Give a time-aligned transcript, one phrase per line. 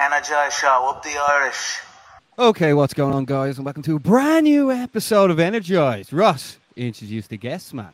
[0.00, 1.80] Energize Show, up the Irish.
[2.38, 3.58] Okay, what's going on, guys?
[3.58, 6.12] And welcome to a brand new episode of Energize.
[6.12, 7.92] Ross, introduce the guests, man.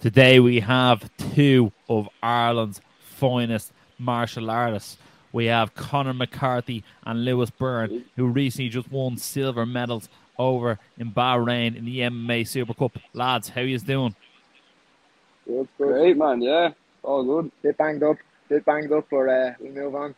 [0.00, 4.98] Today we have two of Ireland's finest martial artists.
[5.32, 11.12] We have Conor McCarthy and Lewis Byrne, who recently just won silver medals over in
[11.12, 12.98] Bahrain in the MMA Super Cup.
[13.14, 14.14] Lads, how you doing?
[15.52, 16.40] Good, great, man.
[16.40, 16.70] Yeah,
[17.02, 17.52] all good.
[17.62, 18.16] Bit banged up,
[18.48, 20.14] bit banged up, but uh, we move on.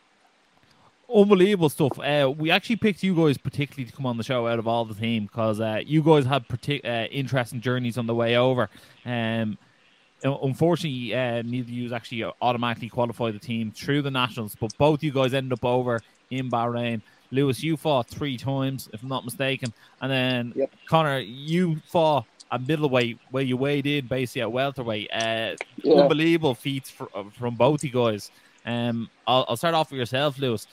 [1.12, 1.98] Unbelievable stuff.
[1.98, 4.84] Uh, we actually picked you guys particularly to come on the show out of all
[4.84, 8.70] the team because uh, you guys had partic- uh, interesting journeys on the way over.
[9.04, 9.58] Um,
[10.22, 15.02] unfortunately, uh, neither of you actually automatically qualified the team through the nationals, but both
[15.02, 17.02] you guys ended up over in Bahrain.
[17.32, 20.70] Lewis, you fought three times, if I'm not mistaken, and then Yep.
[20.86, 25.10] Connor, you fought at middleweight where you weighed in basically at welterweight.
[25.12, 25.94] Uh, Yeah.
[26.02, 28.30] Unbelievable feats fr- uh, from both you guys.
[28.64, 30.66] Um, I'll, I'll start off with yourself, Lewis.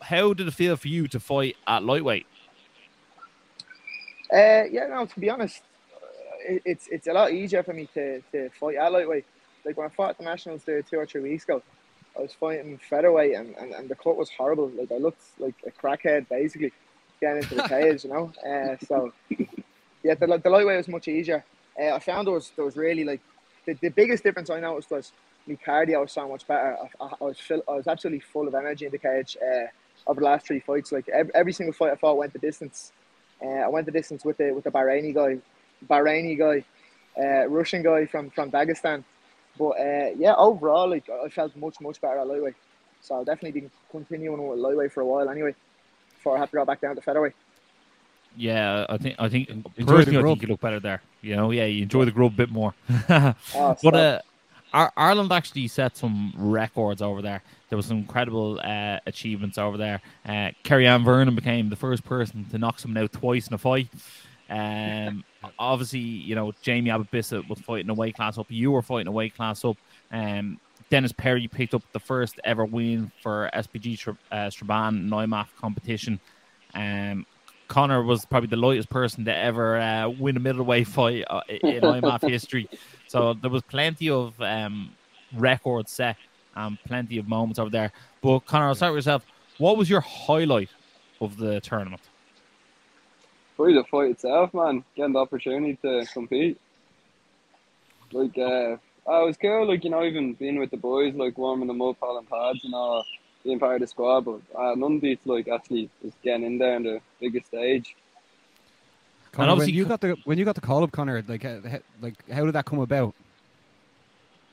[0.00, 2.26] How did it feel for you to fight at lightweight?
[4.32, 5.62] Uh, yeah, no, to be honest,
[5.94, 6.06] uh,
[6.54, 9.26] it, it's it's a lot easier for me to, to fight at lightweight.
[9.64, 11.62] Like when I fought at the nationals there two or three weeks ago,
[12.16, 14.68] I was fighting featherweight and, and, and the cut was horrible.
[14.68, 16.72] Like I looked like a crackhead basically
[17.20, 18.32] getting into the cage, you know.
[18.46, 19.12] Uh, so
[20.04, 21.44] yeah, the, the lightweight was much easier.
[21.80, 23.20] Uh, I found there was there was really like
[23.66, 25.10] the, the biggest difference I noticed was
[25.46, 26.76] my cardio was so much better.
[27.00, 29.66] I, I, I was I was absolutely full of energy in the cage uh,
[30.06, 30.92] over the last three fights.
[30.92, 32.92] Like every, every single fight I fought went the distance.
[33.42, 35.38] Uh, I went the distance with the with the Bahraini guy,
[35.88, 36.64] Bahraini guy,
[37.18, 39.04] uh, Russian guy from from Dagestan.
[39.58, 42.54] But uh, yeah, overall, like I felt much much better at lightweight.
[43.00, 45.54] So I'll definitely be continuing with lightweight for a while anyway,
[46.14, 47.34] before I have to go back down to featherweight.
[48.36, 51.02] Yeah, I think I think Enjoy the personally I think you look better there.
[51.22, 52.74] You know, yeah, you enjoy the grub a bit more.
[53.54, 54.20] Oh, but uh,
[54.96, 57.42] Ireland actually set some records over there.
[57.68, 60.00] There was some incredible uh, achievements over there.
[60.26, 63.58] Uh, Kerry Ann Vernon became the first person to knock someone out twice in a
[63.58, 63.88] fight.
[64.50, 65.24] Um,
[65.58, 68.46] obviously, you know Jamie Abbott Bissett was fighting a weight class up.
[68.48, 69.76] You were fighting a weight class up.
[70.10, 70.58] Um,
[70.90, 76.20] Dennis Perry picked up the first ever win for SBG Tra- uh, Strabane Neumath competition.
[76.74, 77.26] Um,
[77.68, 81.60] Connor was probably the lightest person to ever uh, win a middleweight fight uh, in
[81.82, 82.68] IMMAF history.
[83.08, 84.92] So there was plenty of um,
[85.32, 86.16] records set
[86.54, 87.92] and plenty of moments over there.
[88.22, 89.24] But Connor, I'll start with yourself.
[89.58, 90.70] What was your highlight
[91.20, 92.02] of the tournament?
[93.56, 94.84] Probably the fight itself, man.
[94.96, 96.60] Getting the opportunity to compete.
[98.12, 98.76] Like, uh,
[99.06, 99.68] oh, it was cool.
[99.68, 102.74] Like, you know, even being with the boys, like warming them up, hauling pads and
[102.74, 103.04] all,
[103.44, 104.22] being part of the squad.
[104.24, 107.94] But uh, none beats like actually just getting in there on the biggest stage.
[109.32, 111.42] Connor, when obviously you Co- got the when you got the call up, Connor, like
[111.42, 113.14] how, how- like how did that come about?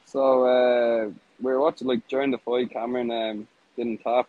[0.05, 1.09] So uh,
[1.41, 2.71] we were watching like during the fight.
[2.71, 3.47] Cameron um,
[3.77, 4.27] didn't tap.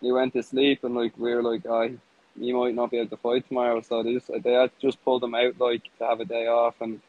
[0.00, 1.94] He went to sleep, and like we were like, "I,
[2.38, 5.24] he might not be able to fight tomorrow." So they just they had just pulled
[5.24, 7.00] him out like to have a day off, and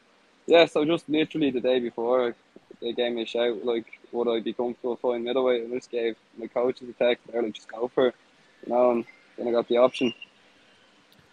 [0.46, 0.66] yeah.
[0.66, 2.34] So just literally the day before,
[2.80, 5.90] they gave me a shout like, "Would I be comfortable fighting middleweight?" And I just
[5.90, 7.26] gave my coaches a text.
[7.30, 8.14] They're like, "Just go for it,"
[8.66, 8.90] you know.
[8.92, 9.04] And
[9.36, 10.12] then I got the option.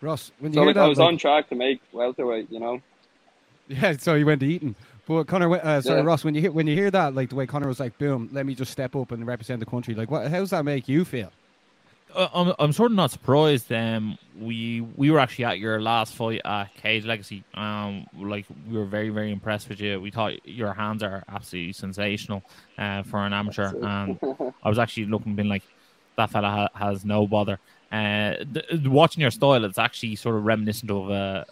[0.02, 2.52] Ross, when you So hear like, that, I was like- on track to make welterweight,
[2.52, 2.82] you know.
[3.68, 4.76] Yeah, so you went to Eton.
[5.06, 6.06] But Connor, uh, sorry, Yeah.
[6.06, 8.30] Ross, when you hear when you hear that, like the way Connor was like, "Boom,
[8.32, 10.28] let me just step up and represent the country." Like, what?
[10.30, 11.32] How does that make you feel?
[12.14, 13.72] Uh, I'm, I'm sort of not surprised.
[13.72, 17.44] Um, we we were actually at your last fight at Cage Legacy.
[17.54, 20.00] Um, like we were very very impressed with you.
[20.02, 22.44] We thought your hands are absolutely sensational
[22.78, 24.18] uh, for an amateur, and
[24.64, 25.64] I was actually looking, being like,
[26.18, 27.60] that fella ha- has no bother.
[27.92, 31.12] Uh, th- watching your style, it's actually sort of reminiscent of.
[31.12, 31.44] Uh,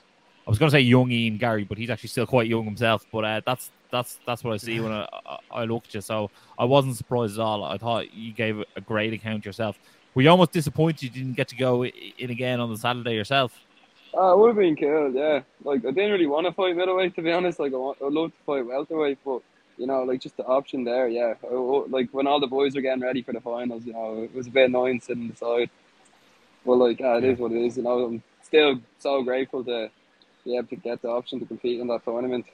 [0.45, 3.05] I was going to say young Ian Garry, but he's actually still quite young himself.
[3.11, 6.01] But uh, that's that's that's what I see when I, I, I look at you.
[6.01, 7.63] So I wasn't surprised at all.
[7.63, 9.77] I thought you gave a great account yourself.
[10.17, 13.53] Were you almost disappointed you didn't get to go in again on the Saturday yourself?
[14.17, 15.41] Uh, it would have been cool, yeah.
[15.63, 17.59] Like I didn't really want to fight middleweight to be honest.
[17.59, 19.43] Like I want, I'd love to fight welterweight, but
[19.77, 21.35] you know, like just the option there, yeah.
[21.43, 24.23] I, I- like when all the boys were getting ready for the finals, you know,
[24.23, 25.35] it was a bit annoying sitting aside.
[25.35, 25.69] the side.
[26.65, 27.77] But like, uh, it is what it is.
[27.77, 29.91] You know, I'm still so grateful to
[30.43, 32.47] be able to get the option to compete in that tournament.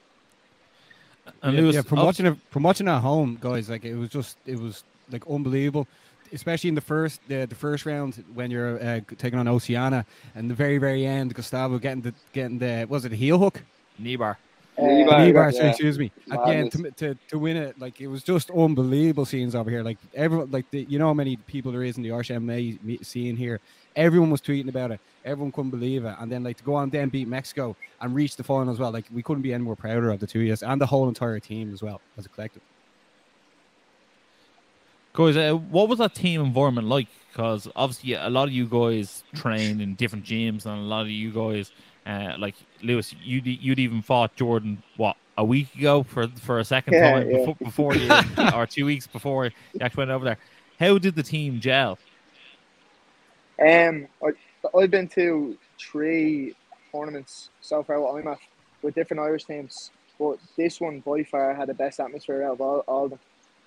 [1.42, 4.10] And yeah, Lewis, yeah, from watching it from watching at home, guys, like it was
[4.10, 5.88] just it was like unbelievable.
[6.34, 10.04] Especially in the first the, the first round when you're uh, taking on Oceania,
[10.34, 13.62] and the very very end, Gustavo getting the getting the was it a heel hook?
[13.98, 14.38] knee bar.
[14.76, 15.68] Knee bar, knee bar, yeah.
[15.68, 16.10] excuse me.
[16.32, 19.70] At the end to, to, to win it, like it was just unbelievable scenes over
[19.70, 19.84] here.
[19.84, 23.04] Like everyone, like the, you know how many people there is in the Irish MMA
[23.04, 23.60] scene here.
[23.94, 25.00] everyone was tweeting about it.
[25.24, 26.16] Everyone couldn't believe it.
[26.18, 28.90] And then like to go on then beat Mexico and reach the final as well.
[28.90, 31.38] Like we couldn't be any more prouder of the two years and the whole entire
[31.38, 32.62] team as well as a collective.
[35.14, 37.06] Guys, uh, what was that team environment like?
[37.30, 41.10] Because obviously a lot of you guys trained in different gyms, and a lot of
[41.10, 41.70] you guys,
[42.04, 46.64] uh, like Lewis, you'd you'd even fought Jordan what a week ago for for a
[46.64, 47.36] second Yeah, time yeah.
[47.38, 48.10] before, before you,
[48.54, 49.50] or two weeks before you
[49.80, 50.38] actually went over there.
[50.80, 51.96] How did the team gel?
[53.60, 54.30] Um, I,
[54.76, 56.54] I've been to three
[56.90, 58.38] tournaments so far what I'm at
[58.82, 62.60] with different Irish teams, but this one by far had the best atmosphere out of
[62.60, 63.20] all, all of them,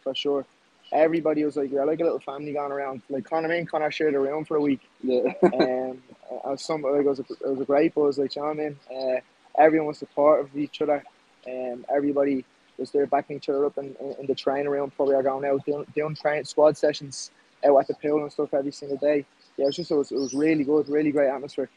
[0.03, 0.45] for sure.
[0.91, 3.01] Everybody was like, we're like a little family going around.
[3.09, 4.81] Like Conor me and Conor shared a room for a week.
[5.03, 5.33] Yeah.
[5.43, 6.03] Um,
[6.45, 8.17] I was some like it was a, it was a great buzz.
[8.17, 9.19] Like you know what I mean, uh,
[9.57, 11.03] everyone was supportive of each other.
[11.47, 12.43] Um, everybody
[12.77, 14.91] was there backing each other up in, in, in the training room.
[14.91, 17.31] Probably are going out doing, doing train squad sessions
[17.65, 19.25] out at the pool and stuff every single day.
[19.55, 21.69] Yeah, it was just it was, it was really good, really great atmosphere.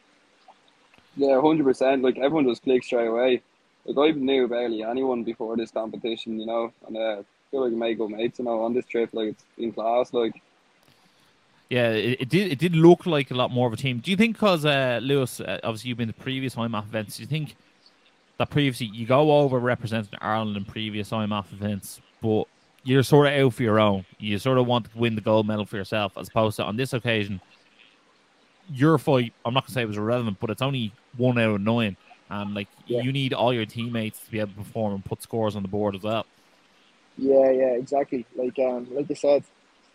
[1.17, 2.03] Yeah, hundred percent.
[2.03, 3.43] Like everyone just clicked straight away.
[3.85, 7.99] Like I knew barely anyone before this competition, you know, and uh, feel like made
[7.99, 9.11] good mates, you know, on this trip.
[9.13, 10.13] Like it's in class.
[10.13, 10.41] Like
[11.69, 12.53] Yeah, it, it did.
[12.53, 13.99] It did look like a lot more of a team.
[13.99, 17.23] Do you think because uh, Lewis, uh, obviously you've been the previous IMMAF events, do
[17.23, 17.57] you think
[18.39, 22.45] that previously you go over representing Ireland in previous IMMAF events, but
[22.85, 24.07] you're sort of out for your own.
[24.19, 26.77] You sort of want to win the gold medal for yourself, as opposed to on
[26.77, 27.41] this occasion,
[28.73, 29.35] your fight.
[29.45, 31.97] I'm not gonna say it was irrelevant, but it's only one out of nine,
[32.31, 33.03] and like Yeah.
[33.03, 35.69] you need all your teammates to be able to perform and put scores on the
[35.69, 36.25] board as well.
[37.17, 38.27] Yeah, yeah, exactly.
[38.35, 39.45] Like um, like I said,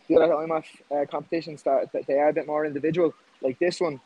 [0.07, 3.13] the other IMMAF uh, competitions that, that they are a bit more individual.
[3.41, 3.99] Like this one,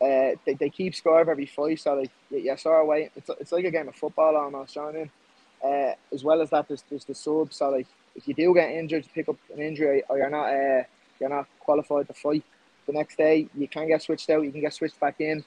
[0.00, 3.10] uh, they, they keep score of every fight, so like you, you saw away.
[3.16, 4.74] It's it's like a game of football almost.
[4.76, 5.10] You know what I mean?
[5.64, 7.52] Uh, as well as that, there's, there's the sub.
[7.52, 10.82] So like if you do get injured, pick up an injury, or you're not uh,
[11.20, 12.42] you're not qualified to fight
[12.86, 14.42] the next day, you can get switched out.
[14.42, 15.44] You can get switched back in.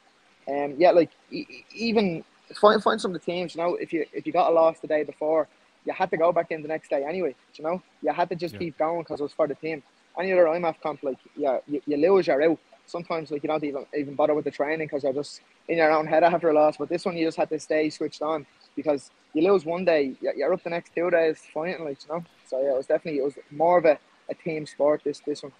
[0.47, 2.23] Um, yeah, like e- even
[2.59, 3.55] find find some of the teams.
[3.55, 5.47] You know, if you if you got a loss the day before,
[5.87, 7.33] you had to go back in the next day anyway.
[7.55, 8.59] You know, you had to just Yeah.
[8.59, 9.81] keep going because it was for the team.
[10.19, 12.59] Any other IMMAF comp, like yeah, you, you lose, you're out.
[12.85, 15.91] Sometimes like you don't even even bother with the training because you're just in your
[15.91, 16.77] own head after a loss.
[16.77, 18.45] But this one, you just had to stay switched on
[18.75, 22.13] because you lose one day, you- you're up the next two days fighting, like you
[22.13, 22.23] know.
[22.49, 23.97] So yeah, it was definitely it was more of a,
[24.29, 25.01] a team sport.
[25.03, 25.51] This this one.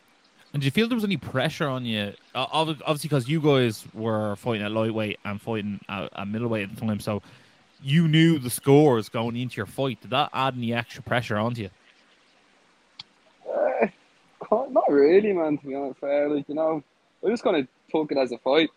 [0.54, 2.14] And do you feel there was any pressure on you?
[2.34, 7.00] Obviously, because you guys were fighting at lightweight and fighting at middleweight at the time,
[7.00, 7.22] so
[7.82, 10.02] you knew the scores going into your fight.
[10.02, 11.70] Did that add any extra pressure onto you?
[13.52, 13.88] Uh,
[14.70, 15.58] not really, man.
[15.58, 16.30] To be honest, fair.
[16.30, 16.84] Like you know,
[17.26, 18.70] I just kind of took it as a fight.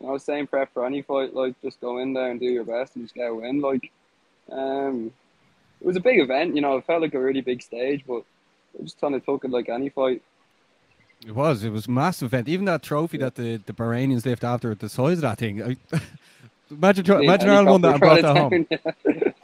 [0.00, 1.34] You know, same prep for any fight.
[1.34, 3.60] Like just go in there and do your best and just get a win.
[3.60, 3.90] Like,
[4.50, 5.12] um,
[5.80, 6.54] it was a big event.
[6.54, 8.24] You know, it felt like a really big stage, but
[8.78, 10.22] I just kind of took it like any fight.
[11.26, 11.64] It was.
[11.64, 12.48] It was a massive event.
[12.48, 15.62] Even that trophy that the, the Bahrainians lift after the size of that thing.
[15.62, 15.76] I,
[16.70, 18.66] imagine, try- The imagine Ireland won that and brought that home.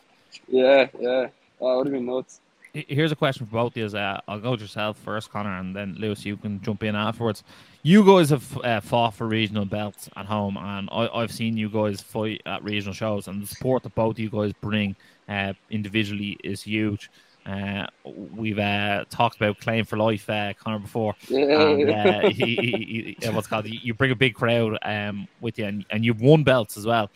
[0.48, 1.28] Yeah, yeah.
[1.60, 2.40] Oh, it would have been nuts.
[2.72, 3.98] Here's a question for both of you.
[3.98, 7.44] Uh, I'll go with yourself first, Connor, and then Lewis, you can jump in afterwards.
[7.84, 11.68] You guys have uh, fought for regional belts at home, and I, I've seen you
[11.68, 14.96] guys fight at regional shows, and the support that both of you guys bring
[15.28, 17.10] uh, individually is huge.
[17.46, 21.14] Uh, we've uh, talked about claim for life, uh, Connor, before.
[21.29, 25.67] And uh, he, he, he, what's called you bring a big crowd um, with you,
[25.67, 27.11] and, and you've won belts as well.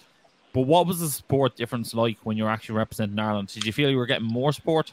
[0.53, 3.49] But what was the support difference like when you were actually representing Ireland?
[3.49, 4.93] Did you feel you were getting more support?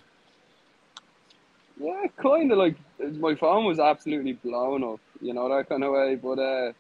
[1.80, 2.76] Yeah, kind of like
[3.18, 6.16] my phone was absolutely blown up, you know that kind of way.
[6.16, 6.72] But uh,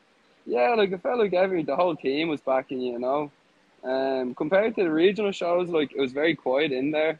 [0.45, 3.31] yeah, like I felt like every the whole team was backing you, you know.
[3.83, 7.19] Um, compared to the regional shows, like it was very quiet in there.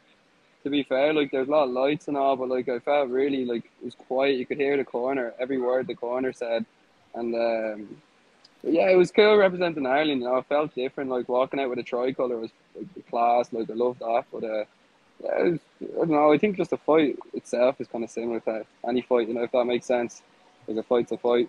[0.66, 3.08] To be fair, like there's a lot of lights and all, but like I felt
[3.08, 4.36] really like it was quiet.
[4.36, 6.66] You could hear the corner, every word the corner said,
[7.14, 7.96] and um,
[8.64, 10.22] yeah, it was cool representing Ireland.
[10.22, 11.08] You know, it felt different.
[11.08, 13.52] Like walking out with a tricolour was like class.
[13.52, 14.64] Like I loved that, but uh.
[15.24, 16.32] Yeah, was, I don't know.
[16.32, 19.44] I think just the fight itself is kind of similar to any fight, you know,
[19.44, 20.20] if that makes sense.
[20.68, 21.48] Like a fight's a fight.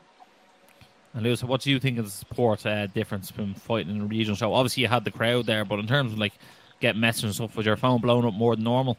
[1.13, 4.05] And Lewis, what do you think of the support uh, difference between fighting in a
[4.05, 4.53] regional show?
[4.53, 6.31] Obviously, you had the crowd there, but in terms of like
[6.79, 8.97] getting messages and stuff, was your phone blown up more than normal?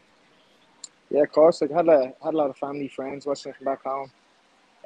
[1.10, 1.60] Yeah, of course.
[1.62, 4.10] Like, I had a had a lot of family friends watching from back home.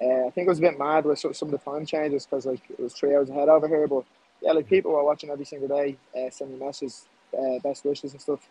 [0.02, 2.46] Uh, I think it was a bit mad with some of the time changes because
[2.46, 3.88] like it was three hours ahead over here.
[3.88, 4.04] But
[4.42, 7.06] yeah, like people were watching every single day, uh, sending messages,
[7.38, 8.48] uh, best wishes and stuff.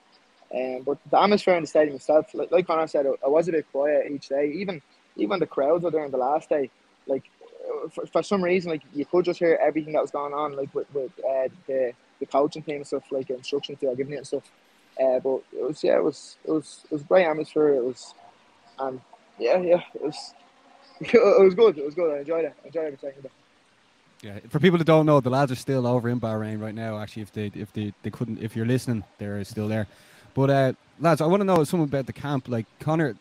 [0.53, 3.47] Um, but the atmosphere in the stadium itself, like, like Connor said, it, it was
[3.47, 4.51] a bit quiet each day.
[4.55, 4.81] Even
[5.17, 6.69] even the crowds were there on the last day.
[7.07, 7.23] Like
[7.85, 10.55] uh, for, for some reason, like you could just hear everything that was going on,
[10.55, 14.13] like with, with uh, the the coaching team and stuff, like instructions they were giving
[14.13, 14.51] it and stuff.
[15.01, 17.69] Uh, but it was yeah, it was it was it was great atmosphere.
[17.69, 18.13] It was,
[18.79, 19.01] and
[19.39, 20.33] yeah, yeah, it was
[20.99, 21.77] it was good.
[21.77, 22.13] It was good.
[22.13, 22.53] I enjoyed it.
[22.63, 23.31] I enjoyed every second of it.
[24.21, 26.99] Yeah, for people that don't know, the lads are still over in Bahrain right now.
[26.99, 29.87] Actually, if they if they, they couldn't, if you're listening, they're still there.
[30.35, 32.47] But uh, lads, I want to know something about the camp.
[32.47, 33.15] Like Connor,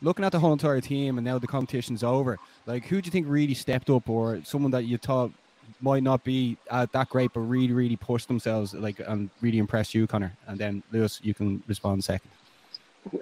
[0.00, 2.38] looking at the whole entire team, and now the competition's over.
[2.66, 5.32] Like, who do you think really stepped up, or someone that you thought
[5.80, 9.94] might not be uh, that great, but really, really push themselves, like, and really impressed
[9.94, 10.32] you, Connor?
[10.46, 12.30] And then Lewis, you can respond second.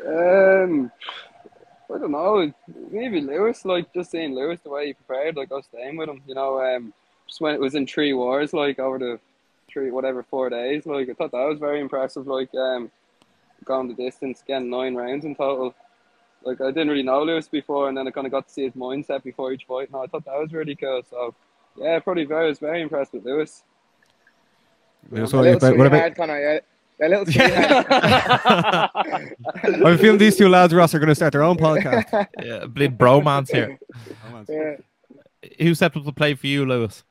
[0.07, 0.93] Um,
[1.93, 2.53] I don't know.
[2.91, 6.09] Maybe Lewis, like just seeing Lewis the way he prepared, like I was staying with
[6.09, 6.23] him.
[6.27, 6.93] You know, um,
[7.27, 9.21] just when it was in three wars, like over the
[9.71, 12.27] three whatever four days, like I thought that was very impressive.
[12.27, 12.91] Like um,
[13.65, 15.75] going the distance, getting nine rounds in total.
[16.45, 18.65] Like I didn't really know Lewis before, and then I kind of got to see
[18.65, 19.89] his mindset before each fight.
[19.89, 21.03] And I thought that was really cool.
[21.09, 21.35] So
[21.77, 23.63] yeah, probably very I was very impressed with Lewis.
[25.11, 26.41] Lewis, A what little about- what about- sweetheart, Connor.
[26.41, 26.59] Yeah.
[27.05, 27.87] A little sweetheart.
[29.87, 32.29] I'm feeling these two lads, Ross, are going to start their own podcast.
[32.43, 33.79] Yeah, big bromance here.
[34.49, 34.77] yeah.
[35.59, 37.03] Who stepped up to play for you, Lewis?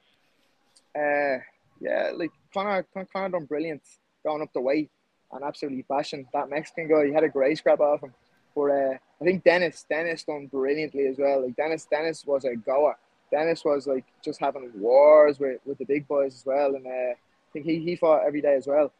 [0.95, 1.39] Uh,
[1.81, 3.81] yeah, like Connor, Con- Connor done brilliant
[4.25, 4.89] going up the weight
[5.33, 7.05] and absolutely bashing that Mexican guy.
[7.07, 8.13] He had a great scrap off him.
[8.55, 11.43] But uh, I think Dennis, Dennis done brilliantly as well.
[11.45, 12.97] Like Dennis, Dennis was a goer.
[13.31, 17.13] Dennis was like just having wars with, with the big boys as well, and uh,
[17.13, 18.91] I think he, he fought every day as well.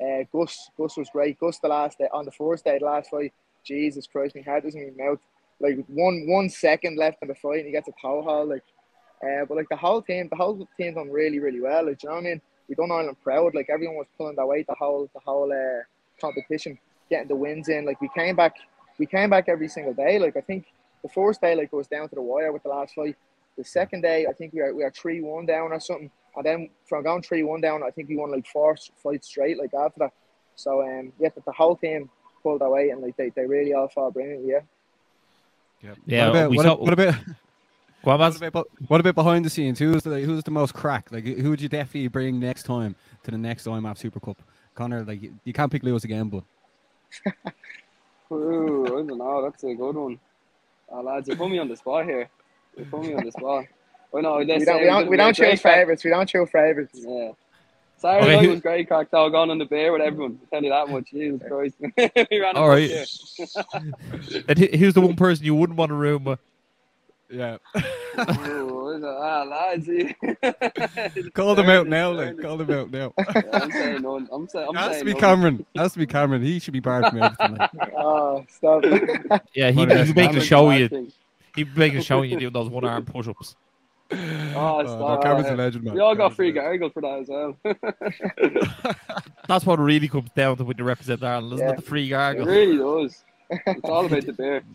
[0.00, 1.38] Uh, Gus, Gus was great.
[1.38, 3.32] Gus the last day on the first day, the last fight.
[3.62, 5.18] Jesus Christ, my heart in my mouth.
[5.60, 8.46] Like one one second left in the fight, and he gets a power haul.
[8.46, 8.64] Like,
[9.22, 11.86] uh, but like the whole team, the whole team done really really well.
[11.86, 12.40] Like, you know what I mean?
[12.68, 13.54] We done Ireland proud.
[13.54, 15.82] Like everyone was pulling their weight the whole the whole uh,
[16.18, 16.78] competition,
[17.10, 17.84] getting the wins in.
[17.84, 18.54] Like we came back,
[18.98, 20.18] we came back every single day.
[20.18, 20.64] Like I think
[21.02, 23.16] the first day like was down to the wire with the last fight.
[23.60, 26.10] The second day I think we are we are three one down or something.
[26.34, 29.58] And then from going three one down, I think we won like four fights straight
[29.58, 30.12] like after that.
[30.56, 32.08] So um yeah, but the whole team
[32.42, 34.52] pulled their weight and like they, they really all fought brilliantly.
[35.82, 35.94] Yeah.
[36.06, 37.14] Yeah, what about what, saw- what about
[38.02, 39.78] what about what about behind the scenes?
[39.78, 41.12] Who's the who's the most crack?
[41.12, 44.40] Like who would you definitely bring next time to the next IMMAF Super Cup?
[44.74, 46.44] Connor, like you, you can't pick Lewis again, but
[48.32, 49.42] Ooh, I don't know.
[49.42, 50.18] That's a good one.
[50.88, 52.30] Oh, lads, you put me on the spot here.
[52.76, 53.66] You put me on the spot.
[54.12, 56.04] Oh no, We don't we don't, we don't great choose favourites.
[56.04, 56.98] We don't choose favourites.
[57.00, 57.30] Yeah.
[57.98, 60.38] Saturday Okay, night was great crack though, going on the beer with everyone.
[60.40, 61.10] I'll tell you that much.
[61.10, 61.76] Jesus Christ.
[62.30, 62.90] we ran All All right.
[62.90, 64.44] right.
[64.48, 66.38] And who's the one person you wouldn't want to room with?
[67.28, 67.58] yeah.
[67.76, 69.86] Ooh, is it- ah, lads.
[69.86, 73.12] you- Call them out now, Fairness, like call them out now.
[73.18, 74.28] Yeah, I'm saying none.
[74.32, 74.66] I'm saying.
[74.68, 75.20] I'm has to saying be none.
[75.20, 75.66] Cameron.
[75.76, 76.42] Has to be Cameron.
[76.42, 77.56] He should be barred from everything.
[77.58, 77.70] Like.
[77.96, 78.82] Oh, stop.
[79.54, 81.12] Yeah, he, Well, he make a show Bad you.
[81.54, 81.66] Thing.
[81.66, 83.56] He'd make a show you doing those one arm push ups.
[84.12, 84.16] Oh,
[84.56, 85.22] Oh, no, stop.
[85.22, 85.94] Cameron's a legend, man.
[85.94, 86.64] we all got free legend.
[86.80, 87.56] gargle for that as well.
[89.48, 91.72] That's what really comes down to when you represent Ireland, isn't Yeah.
[91.72, 91.76] it?
[91.76, 92.46] The free it gargle.
[92.46, 93.24] really does.
[93.50, 94.62] It's all about the beer.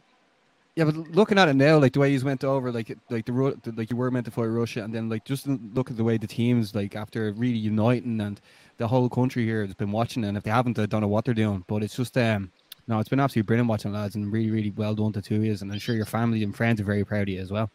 [0.78, 3.32] Yeah, but looking at it now, like the way you went over, like like the,
[3.32, 5.96] Ru- the like you were meant to fight Russia, and then like just look at
[5.96, 8.42] the way the teams like after really uniting and
[8.76, 11.24] the whole country here has been watching, and if they haven't, I don't know what
[11.24, 11.64] they're doing.
[11.66, 12.52] But it's just um
[12.88, 15.62] no, it's been absolutely brilliant watching lads, and really really well done to two years,
[15.62, 17.70] and I'm sure your family and friends are very proud of you as well.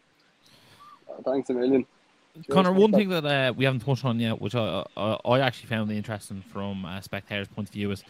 [1.09, 1.87] Oh, thanks a million.
[2.49, 5.69] Connor, one thing that uh, we haven't touched on yet, which I, I, I actually
[5.69, 8.05] found interesting from a spectator's point of view, is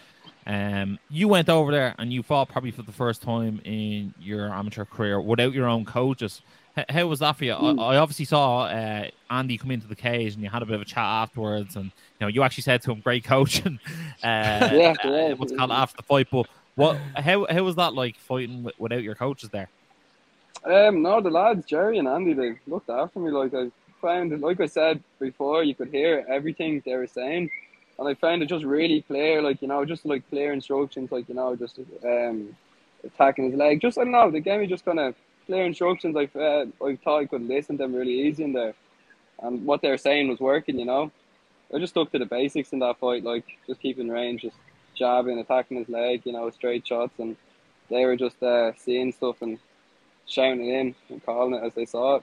[0.46, 4.52] um, you went over there and you fought probably for the first time in your
[4.52, 6.42] amateur career without your own coaches.
[6.76, 7.54] H- how was that for you?
[7.54, 7.80] Hmm.
[7.80, 10.74] I, I obviously saw uh, Andy come into the cage and you had a bit
[10.74, 13.78] of a chat afterwards, and you know you actually said to him, "Great coach," and
[14.22, 15.32] uh, Yeah, uh, yeah.
[15.32, 16.28] what's called after the fight.
[16.30, 16.96] But what?
[17.16, 19.68] How how was that like fighting without your coaches there?
[20.64, 23.30] Um, no, the lads, Jerry and Andy, they looked after me.
[23.30, 27.50] Like I found, like I said before, you could hear everything they were saying,
[27.98, 29.42] and I found it just really clear.
[29.42, 31.10] Like you know, just like clear instructions.
[31.10, 32.56] Like you know, just um,
[33.04, 33.80] attacking his leg.
[33.80, 34.30] Just I don't know.
[34.30, 35.14] They gave me just kind of
[35.46, 36.16] clear instructions.
[36.16, 38.74] I uh, I thought I could listen to them really easy in there,
[39.42, 40.78] and what they were saying was working.
[40.78, 41.10] You know,
[41.74, 43.24] I just stuck to the basics in that fight.
[43.24, 44.56] Like just keeping range, just
[45.00, 46.22] jabbing, attacking his leg.
[46.24, 47.34] You know, straight shots, and
[47.90, 49.58] they were just uh, seeing stuff and
[50.26, 52.22] shouting it in and calling it as they saw it.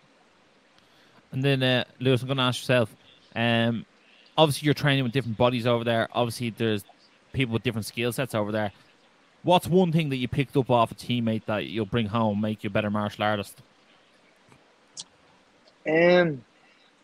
[1.34, 2.96] And then, uh, Lewis, I'm going to ask yourself.
[3.36, 3.86] Um,
[4.38, 6.07] obviously, you're training with different bodies over there.
[6.13, 6.86] Obviously, there's
[7.34, 8.72] people with different skill sets over there.
[9.43, 12.63] What's one thing that you picked up off a teammate that you'll bring home, make
[12.63, 13.62] you a better martial artist?
[15.88, 16.43] Um,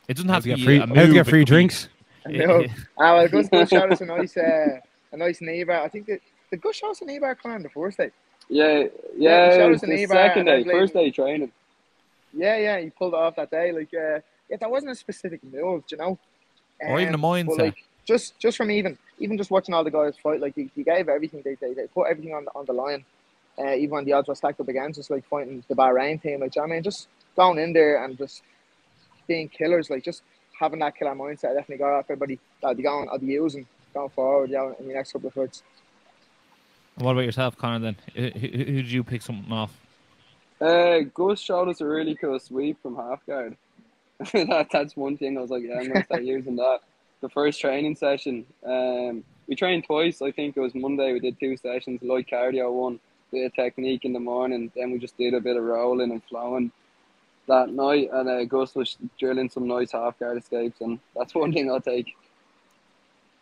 [0.07, 1.45] It doesn't have to to get be free, a how to get free could be-
[1.45, 1.89] drinks?
[2.25, 2.65] I know.
[2.99, 4.79] Ah, well, Gus, Gus showed us nice, uh,
[5.13, 5.81] a nice knee bar.
[5.81, 6.19] I think that
[6.51, 8.11] the Gus showed us a knee bar coming on the first day.
[8.49, 8.83] Yeah,
[9.15, 11.51] Yeah, yeah, it was the second day, believe- first day training.
[12.33, 13.71] Yeah, yeah, he pulled it off that day.
[13.71, 16.17] Like, uh, yeah, that wasn't a specific move, you know.
[16.81, 17.57] Or even a Um, mindset.
[17.59, 20.83] like, just, just from even, even just watching all the guys fight, like, he, he
[20.83, 21.41] gave everything.
[21.45, 23.05] They, they, they put everything on the, on the line.
[23.57, 26.39] Uh, even when the odds were stacked up against us, like fighting the Bahrain team,
[26.41, 28.41] like, you know I mean, just going in there and just
[29.27, 30.23] being killers, like, just
[30.59, 33.27] having that killer mindset, I definitely got off everybody that I'll be going, I'll be
[33.27, 35.63] using going forward, yeah, in the next couple of fights.
[36.95, 37.79] And what about yourself, Connor?
[37.79, 39.75] Then who, who, who did you pick something off?
[40.61, 43.57] Uh, Gus showed us a really cool sweep from half guard.
[44.33, 46.79] that, that's one thing I was like, yeah, I'm gonna start using that.
[47.21, 50.21] The first training session, um, we trained twice.
[50.21, 51.13] I think it was Monday.
[51.13, 52.99] We did two sessions, light cardio one,
[53.31, 54.71] bit of technique in the morning.
[54.75, 56.71] Then we just did a bit of rolling and flowing
[57.47, 58.09] that night.
[58.13, 61.81] And uh, Gus was drilling some nice half guard escapes, and that's one thing I'll
[61.81, 62.15] take.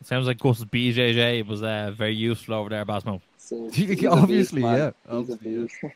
[0.01, 3.21] It sounds like Gus's BJJ was uh, very useful over there, Basmo.
[3.37, 3.65] So,
[4.09, 4.91] Obviously, beast, yeah.
[5.09, 5.69] Obviously,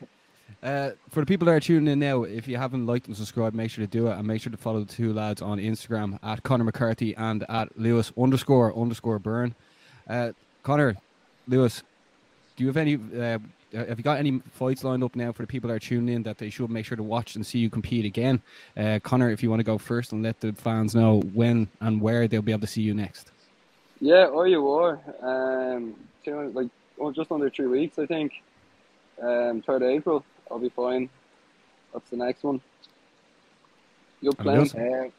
[0.62, 3.54] Uh, for the people that are tuning in now, if you haven't liked and subscribed,
[3.54, 6.18] make sure to do it and make sure to follow the two lads on Instagram
[6.24, 9.54] at Connor McCarthy and at Lewis underscore underscore Burn.
[10.08, 10.32] Uh,
[10.62, 10.96] Connor,
[11.46, 11.82] Lewis,
[12.56, 12.94] do you have any?
[12.94, 13.38] Uh,
[13.72, 16.22] have you got any fights lined up now for the people that are tuning in
[16.22, 18.40] that they should make sure to watch and see you compete again?
[18.76, 22.00] Uh, Connor, if you want to go first and let the fans know when and
[22.00, 23.30] where they'll be able to see you next.
[24.00, 24.98] Yeah, or you were.
[25.22, 28.32] Um, two, like well, just under three weeks, I think.
[29.22, 31.08] Um, third April, I'll be fine.
[31.92, 32.60] What's the next one?
[34.20, 34.58] You're playing.
[34.58, 34.74] Lewis?
[34.74, 35.12] Um,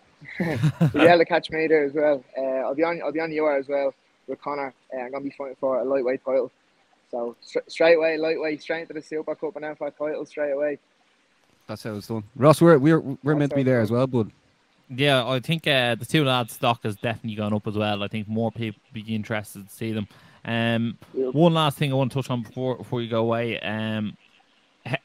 [0.79, 2.23] but yeah, to catch me there as well.
[2.37, 3.01] Uh, I'll be on.
[3.03, 3.93] I'll be on the UR as well
[4.27, 4.73] with Connor.
[4.93, 6.51] Uh, I'm gonna be fighting for a lightweight title.
[7.09, 10.25] So stra- straight away, lightweight, straight into the Super Cup and then for a title
[10.25, 10.77] straight away.
[11.67, 12.23] That's how it's done.
[12.35, 14.31] Ross, we're we're we're meant to be there it's as well, bud.
[14.89, 18.03] Yeah, I think uh, the two lads' stock has definitely gone up as well.
[18.03, 20.07] I think more people be interested to see them.
[20.45, 21.33] Um, Yep.
[21.33, 23.59] one last thing I want to touch on before before you go away.
[23.59, 24.15] Um,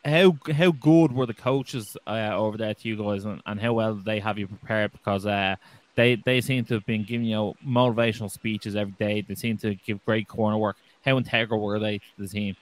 [0.04, 3.72] how how good were the coaches uh, over there to you guys, and, and how
[3.72, 4.92] well did they have you prepared?
[4.92, 5.56] Because uh,
[5.96, 9.22] they they seem to have been giving you motivational speeches every day.
[9.22, 10.76] They seem to give great corner work.
[11.04, 12.56] How integral were they to the team?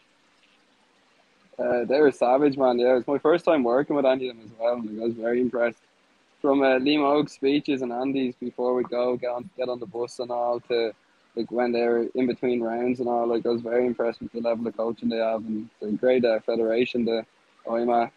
[1.59, 2.79] Uh, they were savage, man.
[2.79, 4.75] Yeah, it was my first time working with any of them as well.
[4.77, 5.83] and I was very impressed.
[6.41, 9.87] From uh, Liam Oak's speeches and Andy's before we go, get on, get on the
[9.87, 10.93] bus and all, to
[11.37, 13.27] like when they were in between rounds and all.
[13.27, 16.25] Like I was very impressed with the level of coaching they have and the great
[16.25, 17.05] uh, federation.
[17.05, 17.25] The
[17.67, 18.11] OIMA.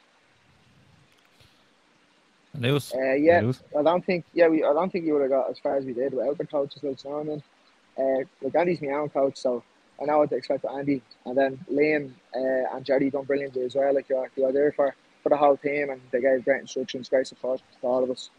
[2.56, 3.64] Lewis, Uh, yeah, Lewis?
[3.78, 4.26] I don't think.
[4.34, 4.64] Yeah, we.
[4.64, 6.84] I don't think you would have got as far as we did without the coaches
[6.84, 7.20] like so.
[7.20, 7.44] And
[7.98, 9.64] uh, like Andy's my own coach, so
[10.02, 11.02] I know what to expect with Andy.
[11.26, 13.94] And then Liam uh, and Jerry done brilliantly as well.
[13.94, 17.26] Like you're, you're there for for the whole team, and they gave great instructions, great
[17.26, 18.30] support to all of us.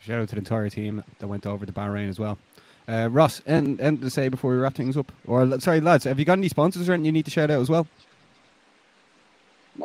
[0.00, 2.38] Shout out to the entire team that went over to Bahrain as well.
[2.88, 6.18] Uh, Ross, and and to say before we wrap things up, or sorry, lads, have
[6.18, 7.86] you got any sponsors or anything you need to shout out as well?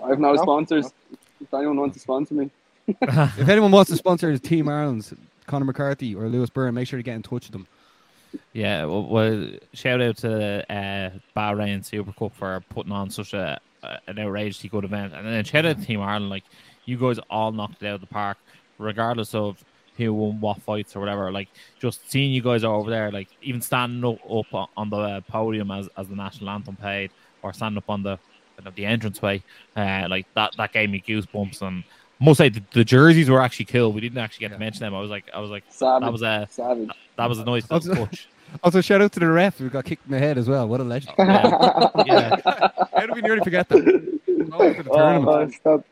[0.04, 0.92] I have no No, sponsors.
[1.40, 2.50] If anyone wants to sponsor me,
[2.88, 5.14] if anyone wants to sponsor Team Ireland's
[5.46, 7.68] Conor McCarthy or Lewis Byrne, make sure to get in touch with them.
[8.54, 13.60] Yeah, well, well shout out to uh, Bahrain Super Cup for putting on such a,
[13.88, 16.30] a an outrageously good event, and then shout out to Team Ireland.
[16.30, 16.44] Like
[16.86, 18.38] you guys all knocked it out of the park,
[18.78, 19.64] regardless of
[19.98, 21.32] who won what fights or whatever.
[21.32, 25.24] Like just seeing you guys over there, like even standing up, up on- on the
[25.28, 28.18] podium as, as the national anthem played, or standing up on the
[28.58, 29.42] kind of the entranceway,
[29.76, 31.62] uh, like that that gave me goosebumps.
[31.62, 31.84] And
[32.22, 33.92] I must say the, the jerseys were actually cool.
[33.92, 34.94] We didn't actually get to mention them.
[34.96, 36.02] I was like, I was like, savage.
[36.06, 36.90] that was a savage.
[37.18, 38.28] that was a nice touch.
[38.64, 40.68] Also, shout out to the ref who got kicked in the head as well.
[40.68, 41.14] What a legend!
[41.20, 41.96] Yeah.
[42.06, 42.70] yeah.
[42.94, 44.20] How did we nearly forget that?
[44.54, 45.28] Oh, for the tournament.
[45.28, 45.86] Oh, stop.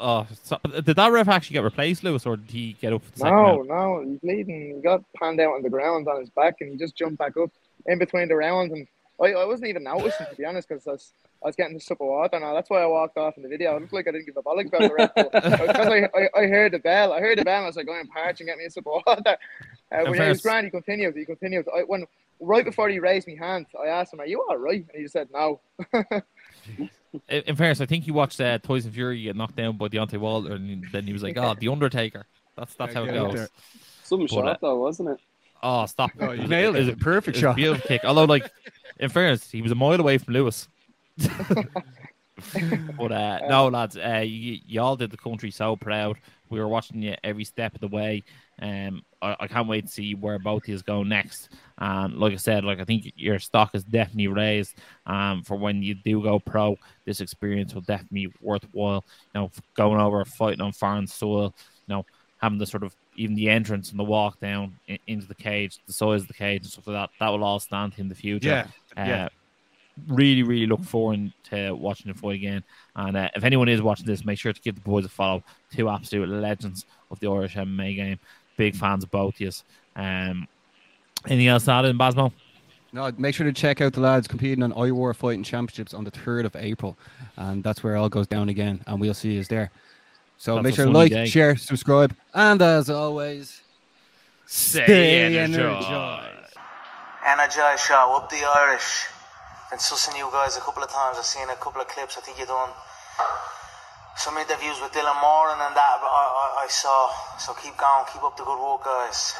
[0.00, 3.10] Oh, so, did that ref actually get replaced, Lewis, or did he get up for
[3.12, 3.68] the second No, round?
[3.68, 4.74] no, he's bleeding.
[4.76, 7.36] He got panned out on the ground on his back, and he just jumped back
[7.36, 7.50] up
[7.86, 8.72] in between the rounds.
[8.72, 8.86] And
[9.20, 11.80] I, I wasn't even noticing, to be honest, because I was, I was getting the
[11.80, 12.54] sip of water now.
[12.54, 13.76] That's why I walked off in the video.
[13.76, 15.10] It looked like I didn't give a bollocks about the ref.
[15.14, 15.32] but
[15.66, 17.12] Because I, I, I heard the bell.
[17.12, 18.86] I heard the bell, and I was like, going parch and get me a sip
[18.86, 19.36] of water.
[19.90, 20.66] Uh, but yeah, he was grand.
[20.66, 21.16] He continued.
[21.16, 21.66] He continued.
[21.74, 22.04] I, when
[22.40, 25.02] right before he raised my hand, I asked him, "Are you all right?" And he
[25.02, 25.60] just said, "No."
[27.28, 30.18] In, in fairness, I think he watched uh, Tyson Fury get knocked down by Deontay
[30.18, 32.26] Wilder, and then he was like, "Oh, the Undertaker."
[32.56, 33.34] That's that's how it Yeah, goes.
[33.34, 33.48] there.
[34.04, 35.20] Some But, shot uh, though, wasn't it?
[35.62, 36.10] Oh, stop!
[36.20, 36.80] Oh, you nailed it.
[36.80, 37.56] was It's a perfect it was a shot.
[37.56, 38.04] beautiful kick.
[38.04, 38.50] Although, like,
[38.98, 40.68] in fairness, he was a mile away from Lewis.
[42.98, 46.18] but uh, no, lads, uh, you, you all did the country so proud.
[46.50, 48.22] We were watching you every step of the way.
[48.60, 51.50] Um, I, I can't wait to see where both of you go next.
[51.78, 54.74] And like I said, like I think your stock is definitely raised.
[55.06, 59.04] Um, for when you do go pro, this experience will definitely be worthwhile.
[59.34, 61.54] You know, going over fighting on foreign soil.
[61.86, 62.06] You know,
[62.38, 65.80] having the sort of even the entrance and the walk down in, into the cage,
[65.86, 67.10] the size of the cage and stuff like that.
[67.18, 68.48] That will all stand in the future.
[68.48, 68.66] Yeah,
[68.98, 69.28] Uh, yeah.
[70.06, 72.62] Really, really look forward to watching the fight again.
[72.94, 75.42] And uh, if anyone is watching this, make sure to give the boys a follow.
[75.72, 78.18] Two absolute legends of the Irish MMA game.
[78.56, 79.50] Big fans of both of you.
[79.96, 80.46] Um,
[81.26, 82.32] anything else to add in, Basmo?
[82.92, 86.10] No, make sure to check out the lads competing on IWAR Fighting Championships on the
[86.10, 86.96] 3rd of April.
[87.36, 88.80] And that's where it all goes down again.
[88.86, 89.70] And we'll see you there.
[90.38, 91.26] So That's make sure to like, day.
[91.26, 92.14] share, subscribe.
[92.32, 93.62] And as always,
[94.46, 96.37] Stay energized.
[97.26, 99.06] Energize show, up the Irish.
[99.70, 101.18] Been sussing you guys a couple of times.
[101.18, 102.16] I've seen a couple of clips.
[102.16, 102.70] I think you done
[104.16, 107.10] some interviews with Dylan Moran and that I, I, I saw.
[107.38, 109.34] So keep going, keep up the good work, guys.